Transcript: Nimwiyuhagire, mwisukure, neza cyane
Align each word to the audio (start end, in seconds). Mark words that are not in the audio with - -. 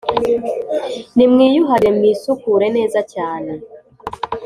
Nimwiyuhagire, 1.15 1.89
mwisukure, 1.97 2.65
neza 2.77 2.99
cyane 3.13 3.51